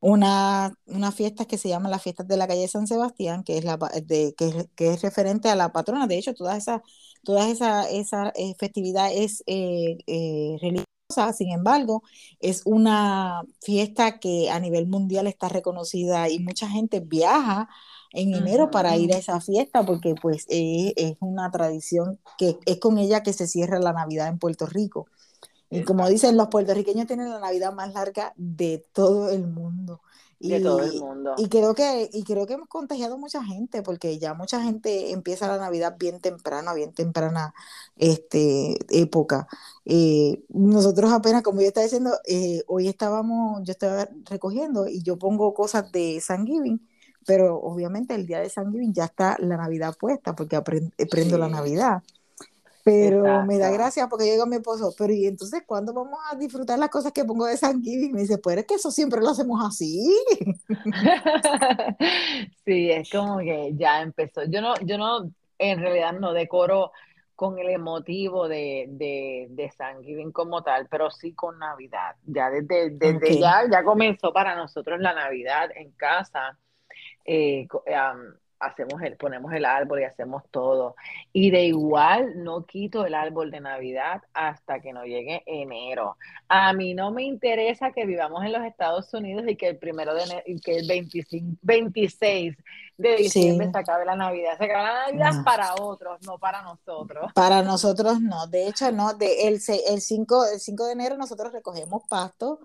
[0.00, 3.64] una, una fiesta que se llama la fiesta de la calle San Sebastián, que es,
[3.64, 6.06] la, de, que, que es referente a la patrona.
[6.06, 6.80] De hecho, todas esas
[7.22, 10.89] toda esa, esa eh, festividad es eh, eh, religiosa
[11.32, 12.02] sin embargo,
[12.40, 17.68] es una fiesta que a nivel mundial está reconocida y mucha gente viaja
[18.12, 22.98] en enero para ir a esa fiesta porque pues es, una tradición que es con
[22.98, 25.06] ella que se cierra la Navidad en Puerto Rico.
[25.70, 30.00] Y como dicen, los puertorriqueños tienen la Navidad más larga de todo el mundo
[30.40, 31.34] de y, todo el mundo.
[31.36, 35.46] Y creo que, y creo que hemos contagiado mucha gente, porque ya mucha gente empieza
[35.46, 37.54] la Navidad bien temprana, bien temprana
[37.96, 39.46] este, época.
[39.84, 45.18] Eh, nosotros apenas, como yo estaba diciendo, eh, hoy estábamos, yo estaba recogiendo y yo
[45.18, 46.80] pongo cosas de San Giving,
[47.26, 50.60] pero obviamente el día de San Giving ya está la Navidad puesta, porque
[51.10, 52.02] prendo la Navidad.
[52.84, 56.18] Pero me da gracia porque yo digo a mi esposo, pero ¿y entonces cuándo vamos
[56.30, 58.90] a disfrutar las cosas que pongo de San Y Me dice, pues es que eso
[58.90, 60.10] siempre lo hacemos así.
[62.64, 64.44] sí, es como que ya empezó.
[64.44, 66.92] Yo no, yo no, en realidad no decoro
[67.40, 72.16] con el emotivo de, de, de San como tal, pero sí con Navidad.
[72.26, 76.58] Ya desde, desde ya, ya comenzó para nosotros la Navidad en casa.
[77.24, 77.66] Eh,
[78.60, 80.94] hacemos el, ponemos el árbol y hacemos todo.
[81.32, 86.16] Y de igual no quito el árbol de Navidad hasta que no llegue enero.
[86.48, 90.14] A mí no me interesa que vivamos en los Estados Unidos y que el primero
[90.14, 92.56] de enero, que el 25, 26
[92.98, 94.58] de diciembre se acabe la Navidad.
[94.58, 97.32] Se acaba la Navidad para otros, no para nosotros.
[97.34, 98.46] Para nosotros no.
[98.46, 99.54] De hecho, no, de el,
[99.88, 102.60] el, 5, el 5 de enero nosotros recogemos pasto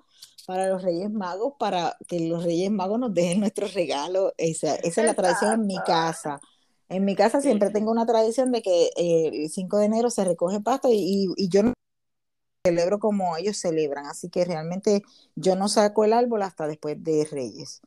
[0.45, 4.33] para los Reyes Magos, para que los Reyes Magos nos dejen nuestros regalos.
[4.37, 6.39] Esa, esa es la tradición en mi casa.
[6.87, 10.23] En mi casa siempre tengo una tradición de que eh, el 5 de enero se
[10.23, 11.73] recoge pasto y, y, yo no
[12.63, 15.01] celebro como ellos celebran, así que realmente
[15.35, 17.81] yo no saco el árbol hasta después de Reyes.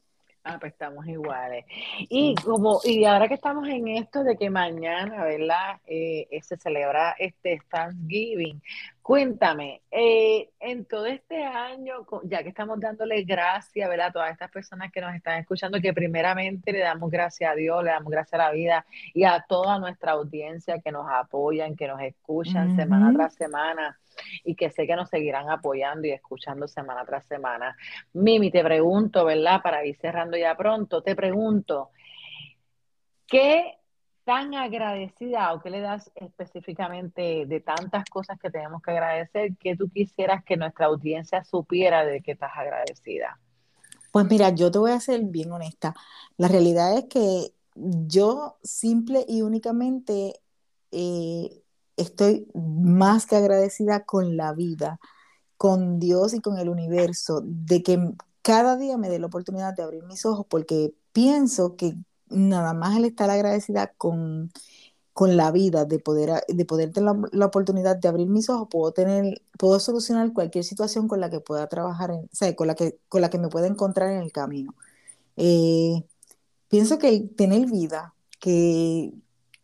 [0.50, 1.66] Ah, pues estamos iguales.
[2.08, 5.76] Y como, y ahora que estamos en esto de que mañana, ¿verdad?
[5.87, 8.62] Eh, se celebra este Thanksgiving.
[9.02, 14.06] Cuéntame, eh, en todo este año, ya que estamos dándole gracias, ¿verdad?
[14.06, 17.84] A todas estas personas que nos están escuchando, que primeramente le damos gracias a Dios,
[17.84, 21.88] le damos gracias a la vida y a toda nuestra audiencia que nos apoyan, que
[21.88, 23.98] nos escuchan semana tras semana
[24.44, 27.77] y que sé que nos seguirán apoyando y escuchando semana tras semana.
[28.12, 29.62] Mimi, te pregunto, ¿verdad?
[29.62, 31.90] Para ir cerrando ya pronto, te pregunto,
[33.27, 33.79] ¿qué
[34.24, 39.74] tan agradecida o qué le das específicamente de tantas cosas que tenemos que agradecer que
[39.74, 43.38] tú quisieras que nuestra audiencia supiera de que estás agradecida?
[44.11, 45.94] Pues mira, yo te voy a ser bien honesta.
[46.37, 50.40] La realidad es que yo simple y únicamente
[50.90, 51.62] eh,
[51.98, 55.00] estoy más que agradecida con la vida,
[55.56, 58.00] con Dios y con el universo, de que
[58.42, 61.96] cada día me dé la oportunidad de abrir mis ojos, porque pienso que
[62.30, 64.50] nada más el estar agradecida con,
[65.12, 68.92] con la vida, de poder, de poder tener la, oportunidad de abrir mis ojos, puedo,
[68.92, 72.98] tener, puedo solucionar cualquier situación con la que pueda trabajar, o sea, con la que,
[73.08, 74.74] con la que me pueda encontrar en el camino.
[75.37, 76.04] Eh,
[76.68, 79.12] pienso que tener vida, que,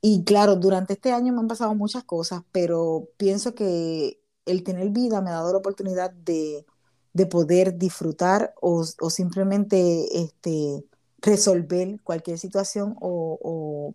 [0.07, 4.91] y claro, durante este año me han pasado muchas cosas, pero pienso que el tener
[4.91, 6.67] vida me ha dado la oportunidad de,
[7.31, 10.85] poder disfrutar o, simplemente este,
[11.23, 13.95] resolver cualquier situación o,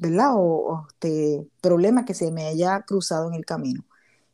[0.00, 0.32] ¿verdad?
[0.36, 3.86] o, este, problema que se me haya cruzado en el camino.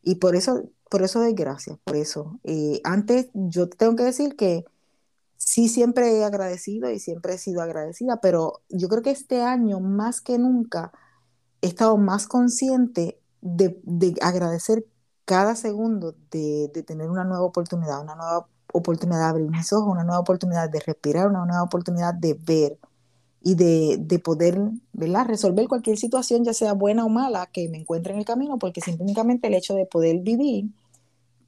[0.03, 2.40] Y por eso, por eso doy gracias, por eso.
[2.42, 4.64] Eh, antes yo tengo que decir que
[5.37, 9.79] sí siempre he agradecido y siempre he sido agradecida, pero yo creo que este año
[9.79, 10.92] más que nunca
[11.64, 13.74] he estado más consciente de,
[14.20, 14.85] agradecer
[15.24, 20.05] cada segundo de, tener una nueva oportunidad, una nueva oportunidad de abrir mis ojos, una
[20.05, 22.79] nueva oportunidad de respirar, una nueva oportunidad de ver
[23.42, 24.61] y de, poder
[24.92, 28.83] resolver cualquier situación, ya sea buena o mala, que me encuentre en el camino, porque
[28.83, 30.66] simplemente el hecho de poder vivir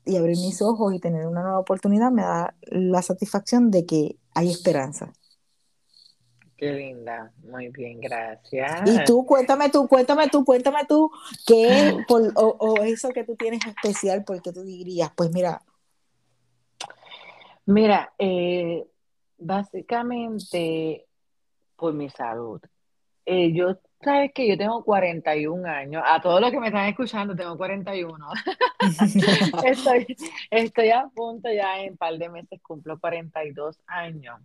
[0.07, 4.17] y abrir mis ojos y tener una nueva oportunidad me da la satisfacción de que
[4.35, 5.13] hay esperanza.
[6.57, 8.89] Qué linda, muy bien, gracias.
[8.89, 11.11] Y tú, cuéntame tú, cuéntame tú, cuéntame tú,
[11.47, 15.61] ¿qué por, o, eso que tú tienes especial, porque tú dirías, pues mira.
[17.67, 18.87] Mira, eh,
[19.37, 21.07] básicamente
[21.77, 22.61] por mi salud.
[23.27, 27.37] Eh, yo, sabes que yo tengo 41 años, a todos los que me están escuchando,
[27.37, 28.17] tengo 41.
[29.65, 30.17] estoy,
[30.51, 34.41] estoy a punto ya, en un par de meses cumplo 42 años.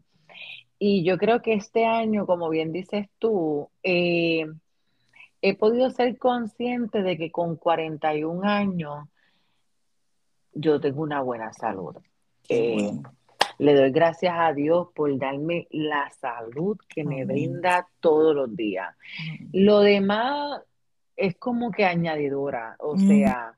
[0.84, 4.48] Y yo creo que este año, como bien dices tú, eh,
[5.40, 9.08] he podido ser consciente de que con 41 años
[10.54, 11.98] yo tengo una buena salud.
[12.50, 12.94] Eh,
[13.60, 18.96] le doy gracias a Dios por darme la salud que me brinda todos los días.
[19.54, 20.64] Lo demás
[21.16, 23.54] es como que añadidura, o sea,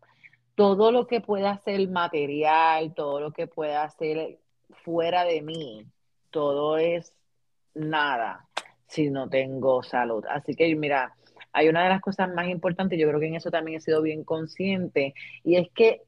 [0.56, 4.40] todo lo que pueda ser material, todo lo que pueda ser
[4.84, 5.86] fuera de mí,
[6.34, 7.14] todo es
[7.76, 8.48] nada
[8.88, 10.26] si no tengo salud.
[10.30, 11.14] Así que mira,
[11.54, 14.02] hay una de las cosas más importantes, yo creo que en eso también he sido
[14.02, 16.02] bien consciente, y es que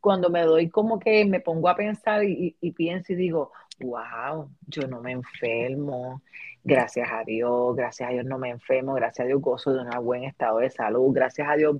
[0.00, 4.86] cuando me doy como que me pongo a pensar y, pienso y digo, wow, yo
[4.88, 6.20] no me enfermo,
[6.64, 10.04] gracias a Dios, gracias a Dios no me enfermo, gracias a Dios gozo de un
[10.04, 11.76] buen estado de salud, gracias a Dios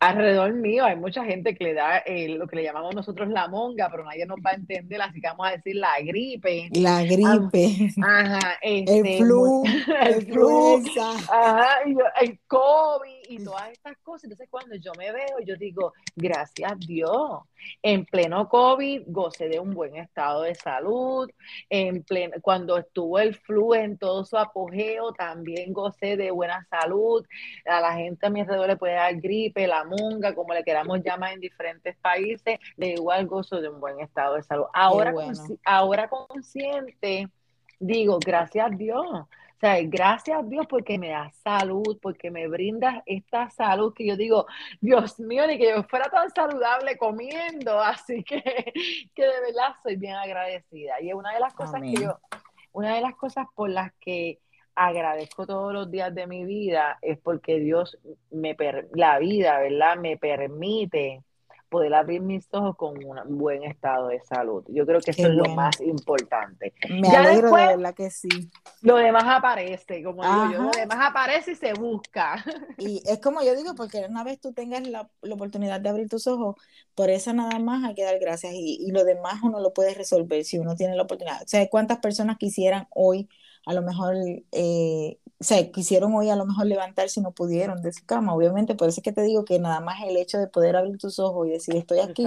[0.00, 3.48] alrededor mío hay mucha gente que le da eh, lo que le llamamos nosotros la
[3.48, 6.68] monga, pero nadie nos va a entender, así que vamos a decir la gripe.
[6.72, 7.92] La gripe.
[8.02, 9.62] ajá, el este, flu,
[10.02, 10.82] el flu,
[11.30, 11.82] ajá,
[12.20, 14.24] el COVID y todas estas cosas.
[14.24, 17.40] Entonces, cuando yo me veo, yo digo, gracias a Dios.
[17.82, 21.30] En pleno COVID gocé de un buen estado de salud.
[21.70, 27.26] En pleno, cuando estuvo el flu en todo su apogeo, también gocé de buena salud.
[27.66, 31.02] A la gente a mi alrededor le puede dar gripe, la monga, como le queramos
[31.02, 34.66] llamar en diferentes países, de igual gozo de un buen estado de salud.
[34.72, 35.14] Ahora,
[35.64, 37.28] ahora consciente,
[37.78, 39.26] digo, gracias a Dios
[39.62, 44.16] sea, gracias a Dios porque me da salud, porque me brinda esta salud que yo
[44.16, 44.46] digo,
[44.80, 48.42] Dios mío, ni que yo fuera tan saludable comiendo, así que,
[49.14, 51.00] que de verdad soy bien agradecida.
[51.00, 52.18] Y es una de las cosas que yo,
[52.72, 54.40] una de las cosas por las que
[54.74, 57.98] agradezco todos los días de mi vida es porque Dios
[58.30, 58.56] me,
[58.94, 59.96] la vida, ¿verdad?
[59.96, 61.22] Me permite
[61.72, 64.62] poder abrir mis ojos con un buen estado de salud.
[64.68, 66.74] Yo creo que eso es lo más importante.
[66.90, 68.28] Me alegro de verdad que sí.
[68.82, 72.44] Lo demás aparece, como digo yo, lo demás aparece y se busca.
[72.78, 76.26] Y es como yo digo, porque una vez tú tengas la, oportunidad de abrir tus
[76.26, 76.56] ojos,
[76.94, 79.94] por eso nada más hay que dar gracias y, y lo demás uno lo puede
[79.94, 81.42] resolver si uno tiene la oportunidad.
[81.42, 83.28] O sea, ¿cuántas personas quisieran hoy
[83.66, 84.16] a lo mejor,
[84.50, 88.32] eh, o sea, quisieron hoy a lo mejor levantarse y no pudieron de su cama.
[88.32, 90.98] Obviamente, por eso es que te digo que nada más el hecho de poder abrir
[90.98, 92.24] tus ojos y decir estoy aquí,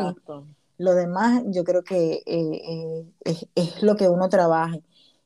[0.78, 4.80] lo demás yo creo que eh, eh, es, lo que uno trabaja.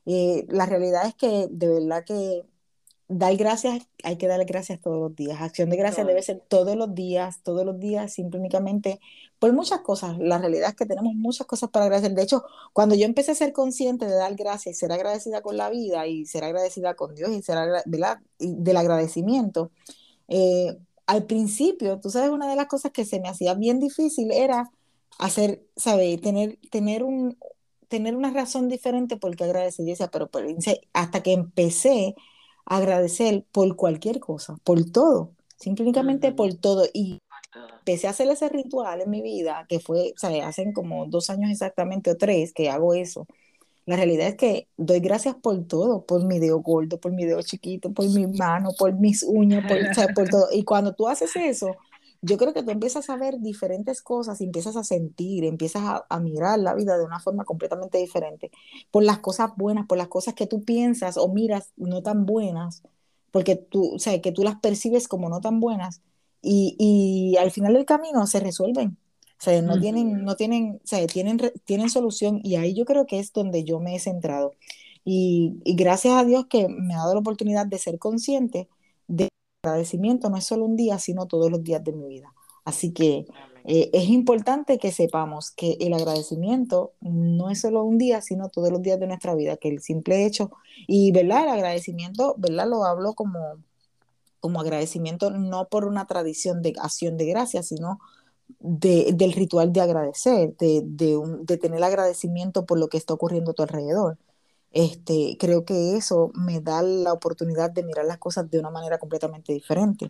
[0.04, 2.44] la realidad es que de verdad que
[3.10, 5.40] dar gracias, hay que darle gracias todos los días.
[5.40, 9.00] Acción de gracias debe ser todos los días, todos los días, simplemente
[9.40, 10.16] por muchas cosas.
[10.18, 12.14] La realidad es que tenemos muchas cosas para agradecer.
[12.14, 15.56] De hecho, cuando yo empecé a ser consciente de dar gracias y ser agradecida con
[15.56, 18.20] la vida y ser agradecida con Dios y ser ¿verdad?
[18.38, 19.72] Y del agradecimiento,
[20.28, 24.30] eh, al principio, tú sabes, una de las cosas que se me hacía bien difícil
[24.30, 24.70] era
[25.18, 26.20] hacer, ¿sabes?
[26.20, 27.36] Tener, tener un,
[27.88, 29.84] tener una razón diferente por qué agradecer.
[29.84, 30.48] Yo decía, pero, pero
[30.92, 32.14] hasta que empecé
[32.64, 36.86] agradecer por cualquier cosa, por todo, simplemente por todo.
[36.92, 37.20] Y
[37.78, 41.30] empecé a hacer ese ritual en mi vida, que fue, o sea, hacen como dos
[41.30, 43.26] años exactamente o tres que hago eso.
[43.86, 47.42] La realidad es que doy gracias por todo, por mi dedo gordo, por mi dedo
[47.42, 50.46] chiquito, por mi mano, por mis uñas, por, por todo.
[50.52, 51.76] Y cuando tú haces eso,
[52.22, 56.20] yo creo que tú empiezas a ver diferentes cosas, y empiezas a sentir, empiezas a,
[56.20, 58.50] mirar la vida de una forma completamente diferente,
[58.90, 62.82] por las cosas buenas, por las cosas que tú piensas o miras no tan buenas,
[63.30, 66.02] porque tú, o sea, que tú las percibes como no tan buenas
[66.42, 68.98] y, y al final del camino se resuelven.
[69.40, 73.06] O sea, no tienen, no tienen, o sea, tienen, tienen solución y ahí yo creo
[73.06, 74.52] que es donde yo me he centrado.
[75.04, 78.68] Y, y gracias a Dios que me ha dado la oportunidad de ser consciente
[79.08, 79.30] de
[79.62, 82.32] agradecimiento no es solo un día, sino todos los días de mi vida.
[82.64, 83.26] Así que
[83.64, 88.70] eh, es importante que sepamos que el agradecimiento no es solo un día, sino todos
[88.70, 90.50] los días de nuestra vida, que el simple hecho,
[90.86, 93.38] y verdad, el agradecimiento, verdad, lo hablo como,
[94.40, 97.98] como agradecimiento no por una tradición de acción de gracias, sino
[98.60, 103.14] de, del ritual de agradecer, de, de, un, de tener agradecimiento por lo que está
[103.14, 104.18] ocurriendo a tu alrededor.
[104.72, 108.98] Este, creo que eso me da la oportunidad de mirar las cosas de una manera
[108.98, 110.08] completamente diferente.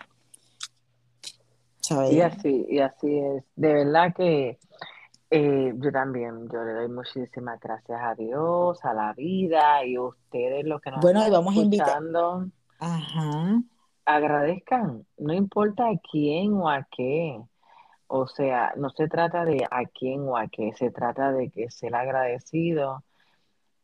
[2.10, 3.44] Y así, y así es.
[3.56, 4.58] De verdad que
[5.30, 10.02] eh, yo también, yo le doy muchísimas gracias a Dios, a la vida y a
[10.02, 12.46] ustedes los que nos bueno, están vamos escuchando.
[12.78, 13.62] Ajá.
[14.04, 17.40] Agradezcan, no importa a quién o a qué.
[18.06, 21.70] O sea, no se trata de a quién o a qué, se trata de que
[21.70, 23.04] ser agradecido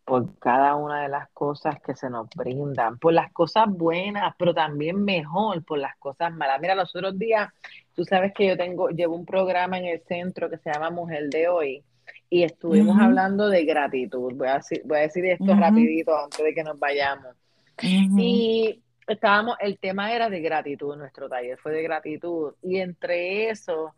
[0.06, 4.54] por cada una de las cosas que se nos brindan, por las cosas buenas, pero
[4.54, 6.60] también mejor por las cosas malas.
[6.60, 7.52] Mira, los otros días,
[7.92, 11.28] tú sabes que yo tengo, llevo un programa en el centro que se llama Mujer
[11.28, 11.84] de Hoy
[12.30, 14.32] y estuvimos hablando de gratitud.
[14.34, 17.34] Voy a decir, voy a decir esto rapidito antes de que nos vayamos.
[17.82, 23.92] Y estábamos, el tema era de gratitud, nuestro taller fue de gratitud y entre eso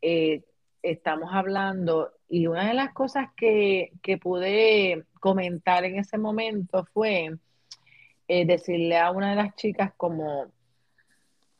[0.00, 0.40] eh,
[0.82, 7.36] estamos hablando y una de las cosas que, que pude comentar en ese momento fue
[8.28, 10.46] eh, decirle a una de las chicas como,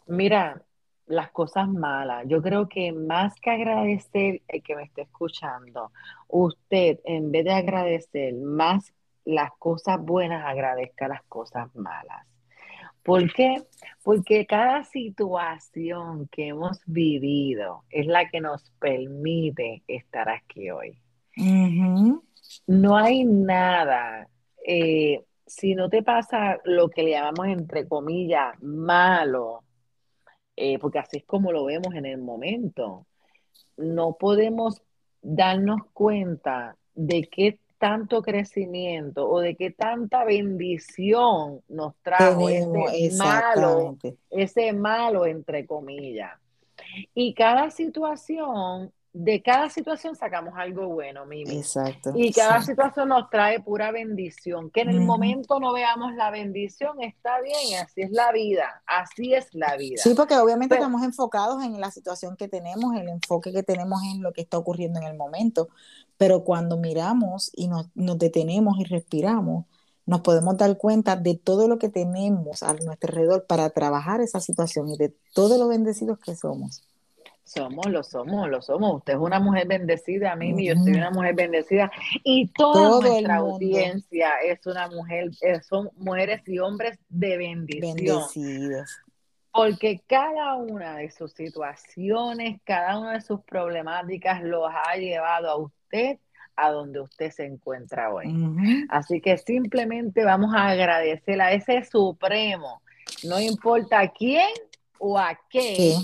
[0.06, 0.62] mira,
[1.06, 2.24] las cosas malas.
[2.28, 5.90] Yo creo que más que agradecer el que me esté escuchando,
[6.28, 8.94] usted en vez de agradecer más
[9.24, 12.29] las cosas buenas, agradezca las cosas malas.
[13.02, 13.62] ¿Por qué?
[14.02, 20.98] Porque cada situación que hemos vivido es la que nos permite estar aquí hoy.
[22.66, 24.28] No hay nada,
[24.66, 29.64] eh, si no te pasa lo que le llamamos entre comillas malo,
[30.56, 33.06] eh, porque así es como lo vemos en el momento,
[33.76, 34.82] no podemos
[35.22, 43.96] darnos cuenta de qué tanto crecimiento o de qué tanta bendición nos trajo ese malo,
[44.28, 46.38] ese malo entre comillas.
[47.14, 51.56] Y cada situación de cada situación sacamos algo bueno, Mimi.
[51.56, 52.12] Exacto.
[52.14, 54.70] Y cada situación nos trae pura bendición.
[54.70, 59.34] Que en el momento no veamos la bendición, está bien, así es la vida, así
[59.34, 60.00] es la vida.
[60.02, 64.22] Sí, porque obviamente estamos enfocados en la situación que tenemos, el enfoque que tenemos en
[64.22, 65.68] lo que está ocurriendo en el momento,
[66.20, 69.64] pero cuando miramos y nos, nos detenemos y respiramos,
[70.04, 74.38] nos podemos dar cuenta de todo lo que tenemos a nuestro alrededor para trabajar esa
[74.38, 76.82] situación y de todos los bendecidos que somos.
[77.42, 78.96] Somos, lo somos, lo somos.
[78.96, 81.90] Usted es una mujer bendecida, Mimi, yo soy una mujer bendecida
[82.22, 87.96] y toda nuestra audiencia es una mujer, eh, son mujeres y hombres de bendición.
[87.96, 88.90] Bendecidos.
[89.54, 95.56] Porque cada una de sus situaciones, cada una de sus problemáticas los ha llevado a
[95.56, 95.79] usted
[96.56, 98.26] a donde usted se encuentra hoy.
[98.88, 102.82] Así que simplemente vamos a agradecer a ese supremo,
[103.24, 104.48] no importa quién
[104.98, 105.96] o a qué,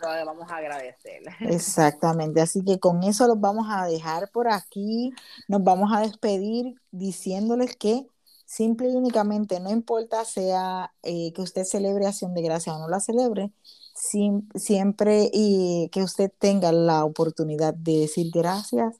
[0.00, 1.22] pero le vamos a agradecer.
[1.40, 5.12] Exactamente, así que con eso los vamos a dejar por aquí,
[5.48, 8.06] nos vamos a despedir diciéndoles que
[8.46, 12.88] simple y únicamente, no importa sea eh, que usted celebre acción de gracia o no
[12.88, 13.50] la celebre,
[13.94, 18.94] siempre y que usted tenga la oportunidad de decir gracias,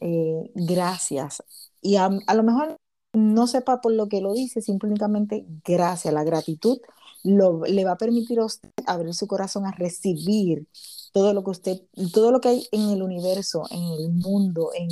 [0.00, 1.42] eh, gracias.
[1.80, 2.76] Y a, lo mejor
[3.12, 6.78] no sepa por lo que lo dice, simplemente gracias, la gratitud
[7.22, 10.66] lo, le va a permitir a usted abrir su corazón a recibir
[11.12, 11.82] todo lo que usted,
[12.12, 14.90] todo lo que hay en el universo, en el mundo, en,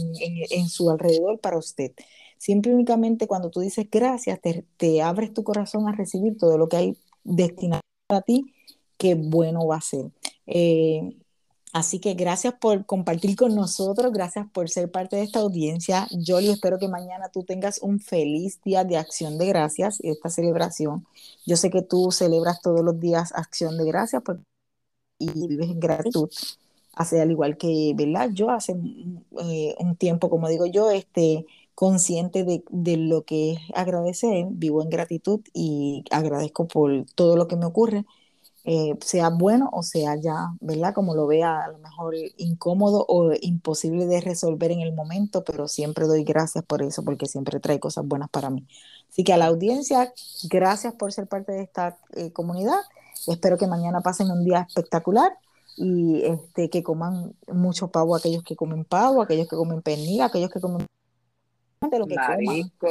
[0.50, 1.92] en su alrededor para usted.
[2.44, 4.38] Siempre únicamente cuando tú dices gracias,
[4.76, 8.52] te, abres tu corazón a recibir todo lo que hay destinado para ti,
[8.98, 10.10] qué bueno va a ser.
[10.46, 11.16] Eh,
[11.74, 16.06] así que gracias por compartir con nosotros, gracias por ser parte de esta audiencia.
[16.10, 20.30] Yoli, espero que mañana tú tengas un feliz día de acción de gracias y esta
[20.30, 21.06] celebración.
[21.44, 24.22] Yo sé que tú celebras todos los días acción de gracias
[25.18, 26.30] y vives en gratitud.
[26.94, 28.30] Hace al igual que, ¿verdad?
[28.32, 28.76] Yo hace
[29.42, 31.44] eh, un tiempo, como digo yo, este,
[31.74, 37.56] consciente de, lo que es agradecer, vivo en gratitud y agradezco por todo lo que
[37.56, 38.04] me ocurre,
[38.66, 40.94] eh, sea bueno o sea ya, ¿verdad?
[40.94, 45.68] Como lo vea a lo mejor incómodo o imposible de resolver en el momento, pero
[45.68, 48.66] siempre doy gracias por eso, porque siempre trae cosas buenas para mí.
[49.10, 50.12] Así que a la audiencia,
[50.44, 52.80] gracias por ser parte de esta eh, comunidad.
[53.26, 55.32] Espero que mañana pasen un día espectacular
[55.76, 60.50] y este, que coman mucho pavo aquellos que comen pavo, aquellos que comen pernil, aquellos
[60.50, 60.86] que comen
[61.90, 62.88] de lo que Marisco,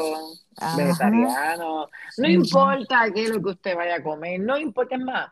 [0.78, 5.32] vegetariano, no importa qué es lo que usted vaya a comer, no importa más.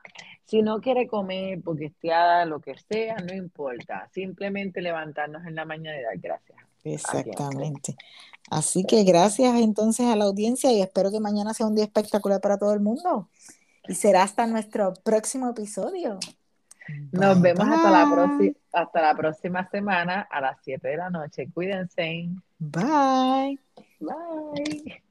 [0.52, 2.12] Si no quiere comer porque esté
[2.46, 4.10] lo que sea, no importa.
[4.12, 6.58] Simplemente levantarnos en la mañana y dar gracias.
[6.84, 7.96] Exactamente.
[8.50, 12.42] Así que gracias entonces a la audiencia y espero que mañana sea un día espectacular
[12.42, 13.30] para todo el mundo.
[13.88, 16.20] Y será hasta nuestro próximo episodio.
[17.14, 18.38] Nos vemos hasta la,
[18.74, 21.48] hasta la próxima semana a las 7 de la noche.
[21.54, 22.28] Cuídense.
[22.60, 23.58] Bye.
[24.02, 25.02] Bye.